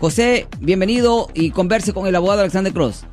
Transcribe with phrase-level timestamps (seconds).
[0.00, 3.06] José, bienvenido y converse con el abogado Alexander Cross.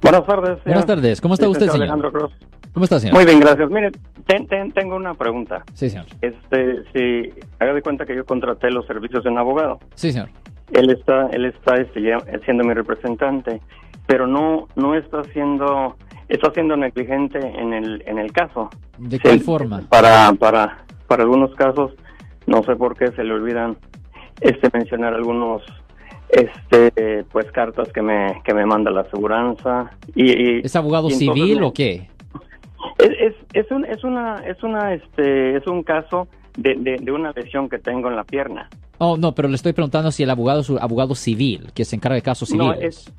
[0.00, 0.48] Buenas tardes.
[0.48, 0.64] señor.
[0.64, 1.20] Buenas tardes.
[1.20, 1.82] ¿Cómo está usted, señor?
[1.82, 2.32] Alejandro Cross.
[2.72, 3.16] ¿Cómo está, señor?
[3.16, 3.68] Muy bien, gracias.
[3.70, 3.90] Mire,
[4.26, 5.62] ten- ten- tengo una pregunta.
[5.74, 6.06] Sí, señor.
[6.22, 9.78] Este, si haga de cuenta que yo contraté los servicios de un abogado.
[9.94, 10.30] Sí, señor.
[10.72, 12.00] Él está, él está este,
[12.44, 13.60] siendo mi representante,
[14.06, 15.96] pero no, no está siendo,
[16.28, 18.70] está siendo negligente en el, en el caso.
[18.98, 19.82] ¿De Sí, qué forma?
[19.90, 21.92] Para, para, para algunos casos,
[22.46, 23.76] no sé por qué se le olvidan,
[24.40, 25.62] este, mencionar algunos,
[26.30, 31.12] este, pues cartas que me, que me manda la aseguranza y, y- ¿Es abogado y
[31.12, 32.08] civil o qué?
[32.98, 37.12] es, es, es, un, es una, es una, este, es un caso de, de, de
[37.12, 38.68] una lesión que tengo en la pierna.
[38.98, 41.96] Oh, no, pero le estoy preguntando si el abogado es un abogado civil, que se
[41.96, 43.06] encarga de casos No, civiles.
[43.08, 43.12] es,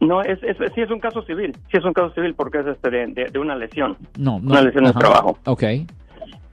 [0.00, 2.66] no, es, es, sí es un caso civil, sí es un caso civil porque es
[2.66, 3.96] este de, de, de una lesión.
[4.18, 4.50] No, no.
[4.50, 4.98] una lesión de ajá.
[4.98, 5.38] trabajo.
[5.46, 5.62] Ok.
[5.62, 5.76] ¿Y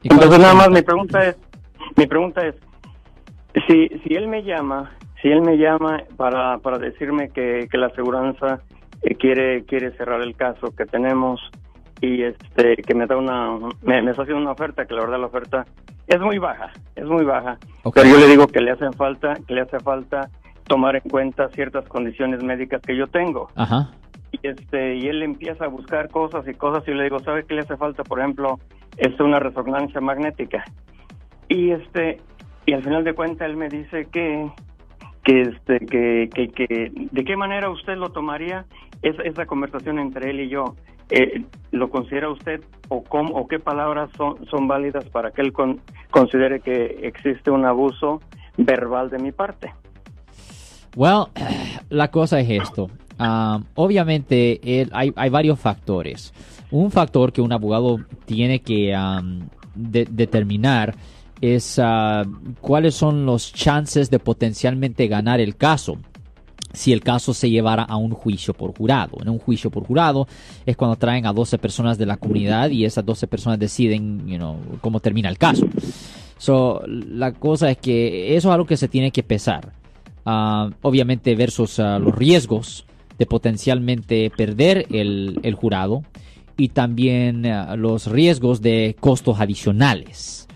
[0.09, 1.35] cuál Entonces es nada más mi pregunta es,
[1.95, 2.55] mi pregunta es,
[3.67, 7.87] si, si él me llama, si él me llama para, para decirme que, que la
[7.87, 8.61] aseguranza
[9.01, 11.39] eh, quiere, quiere cerrar el caso que tenemos
[12.01, 15.19] y este que me da una, me, me está haciendo una oferta, que la verdad
[15.19, 15.65] la oferta
[16.07, 17.95] es muy baja, es muy baja, Ok.
[17.95, 20.29] pero yo le digo que le hacen falta, que le hace falta
[20.67, 23.89] tomar en cuenta ciertas condiciones médicas que yo tengo Ajá.
[24.31, 27.45] y este y él empieza a buscar cosas y cosas y yo le digo sabe
[27.45, 28.59] qué le hace falta por ejemplo
[28.97, 30.65] es una resonancia magnética
[31.47, 32.19] y este
[32.67, 34.47] y al final de cuentas él me dice que
[35.23, 38.65] que este que, que, que de qué manera usted lo tomaría
[39.01, 40.75] esa, esa conversación entre él y yo
[41.09, 45.51] Eh, lo considera usted o cómo o qué palabras son son válidas para que él
[45.53, 45.79] con-
[46.11, 48.19] considere que existe un abuso
[48.57, 49.71] verbal de mi parte
[50.97, 51.25] Well,
[51.89, 52.89] la cosa es esto.
[53.19, 56.33] Ah, obviamente el- hay, hay varios factores.
[56.71, 58.93] Un factor que un abogado tiene que
[59.75, 60.93] de- determinar
[61.41, 62.23] es ah,
[62.61, 65.97] cuáles son los chances de potencialmente ganar el caso
[66.73, 69.17] si el caso se llevara a un juicio por jurado.
[69.21, 70.27] En un juicio por jurado
[70.65, 74.37] es cuando traen a 12 personas de la comunidad y esas 12 personas deciden you
[74.37, 75.67] know, cómo termina el caso.
[76.37, 79.73] So, la cosa es que eso es algo que se tiene que pesar.
[80.25, 82.85] Ah, obviamente versus ah, los riesgos
[83.17, 86.03] de potencialmente perder el, el jurado
[86.57, 87.43] y también
[87.77, 90.47] los riesgos de costos adicionales.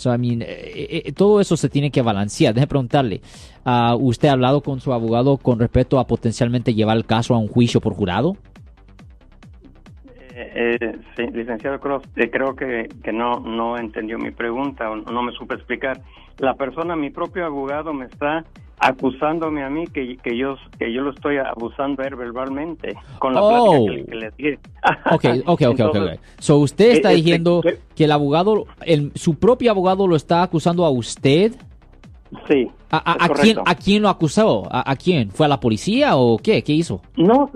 [0.00, 2.54] So, I mean, eh, eh, todo eso se tiene que balancear.
[2.54, 3.20] Déjeme preguntarle,
[3.66, 7.38] ah, ¿usted ha hablado con su abogado con respecto a potencialmente llevar el caso a
[7.38, 8.38] un juicio por jurado?
[10.34, 14.96] Eh, eh, sí, licenciado Cross, eh, creo que, que no, no entendió mi pregunta o
[14.96, 16.00] no me supe explicar.
[16.38, 18.46] La persona, mi propio abogado, me está
[18.80, 23.84] acusándome a mí que, que yo que yo lo estoy abusando verbalmente con la Oh.
[23.86, 24.58] plática que, que le dije.
[25.12, 25.80] Ok, ok, ok, ok.
[25.80, 26.24] Entonces, ok.
[26.38, 30.16] So, usted está eh, eh, diciendo eh, que el abogado, el, su propio abogado lo
[30.16, 31.52] está acusando a usted.
[32.48, 32.68] Sí.
[32.92, 33.62] ¿A, a- es a quién, correcto.
[33.66, 34.68] ¿A quién lo acusó?
[34.70, 35.30] ¿A, a quién?
[35.30, 36.62] ¿Fue a la policía o qué?
[36.62, 37.00] ¿Qué hizo?
[37.16, 37.50] No,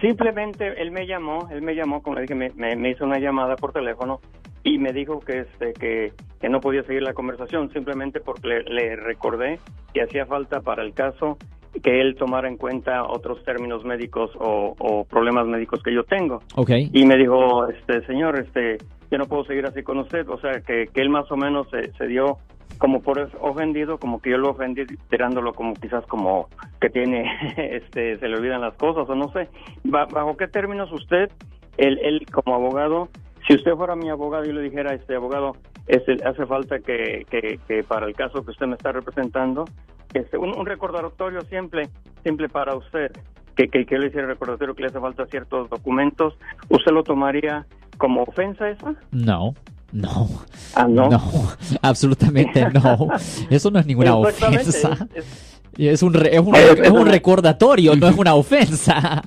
[0.00, 3.18] simplemente él me llamó, él me llamó, como le dije, me, me- me hizo una
[3.18, 4.20] llamada por teléfono
[4.64, 8.62] y me dijo que este que, que no podía seguir la conversación simplemente porque le,
[8.64, 9.58] le recordé
[9.94, 11.38] que hacía falta para el caso
[11.82, 16.42] que él tomara en cuenta otros términos médicos o, o problemas médicos que yo tengo.
[16.56, 16.70] Ok.
[16.92, 18.78] y me dijo este señor este
[19.10, 21.68] yo no puedo seguir así con usted o sea que, que él más o menos
[21.70, 22.38] se, se dio
[22.78, 26.48] como por ofendido como que yo lo ofendí tirándolo como quizás como
[26.80, 27.24] que tiene
[27.56, 29.48] este se le olvidan las cosas o no sé.
[29.84, 31.30] Ba- bajo qué términos usted
[31.76, 33.08] él, él como abogado
[33.48, 35.56] si usted fuera mi abogado y le dijera este abogado
[35.88, 39.64] este, hace falta que, que, que para el caso que usted me está representando
[40.14, 41.88] este un, un recordatorio simple
[42.22, 43.10] simple para usted
[43.56, 46.34] que, que, que le hiciera recordatorio que le hace falta ciertos documentos
[46.68, 47.66] usted lo tomaría
[47.96, 49.54] como ofensa esa No.
[49.90, 50.28] No.
[50.74, 51.20] ah no, No.
[51.82, 53.08] Absolutamente no.
[53.48, 55.08] Eso no es ninguna ofensa.
[55.14, 59.22] es- es- Es un, re- es un, es un recordatorio, no es una ofensa.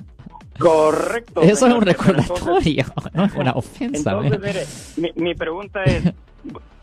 [0.62, 2.84] Correcto Eso es un Entonces- recordatorio,
[3.14, 4.12] no es una ofensa.
[4.12, 4.40] Entonces,
[4.96, 6.12] mire, mi, mi pregunta es,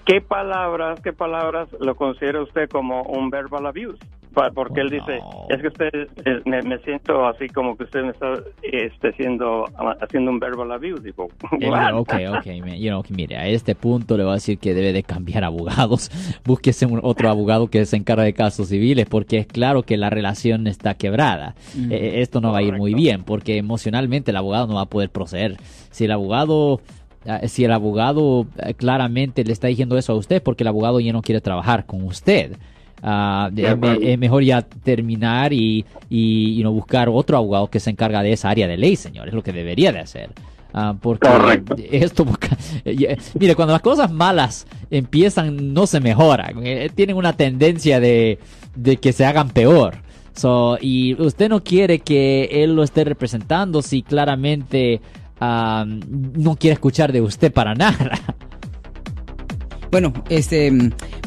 [0.06, 4.00] ¿qué palabras, qué palabras lo considera usted como un verbal abuse?
[4.34, 5.20] Porque él dice,
[5.50, 5.90] es que usted,
[6.26, 9.66] eh, me, me siento así como que usted me está este, haciendo,
[10.02, 11.04] haciendo un verbal abuse.
[11.04, 11.30] Digo,
[11.60, 14.74] Eh, ok, ok, man, you know, mire, a este punto le voy a decir que
[14.74, 16.12] debe de cambiar abogados.
[16.46, 20.10] Búsquese un, otro abogado que se encargue de casos civiles, porque es claro que la
[20.10, 21.56] relación está quebrada.
[21.90, 24.90] Eh, esto no va a ir muy bien, porque emocionalmente el abogado no va a
[24.90, 25.58] poder proceder.
[25.90, 26.82] Si el abogado,
[27.28, 28.46] ah, si el abogado
[28.78, 32.04] claramente le está diciendo eso a usted, porque el abogado ya no quiere trabajar con
[32.04, 32.58] usted.
[33.02, 34.02] Ah, es, me- acuerdo.
[34.02, 38.34] es mejor ya terminar y, y you know, buscar otro abogado que se encarga de
[38.34, 39.28] esa área de ley, señor.
[39.28, 40.32] Es lo que debería de hacer.
[40.74, 41.76] Ah, porque Correcto.
[41.92, 42.56] esto busca-
[43.40, 48.38] mire cuando las cosas malas empiezan no se mejoran Eh, tienen una tendencia de,
[48.76, 49.96] de que se hagan peor
[50.36, 55.02] So, y usted no quiere que él lo esté representando si claramente
[55.42, 56.00] um,
[56.38, 58.12] no quiere escuchar de usted para nada.
[59.92, 60.72] Bueno, este,